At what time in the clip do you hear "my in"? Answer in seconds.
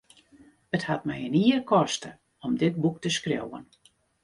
1.09-1.35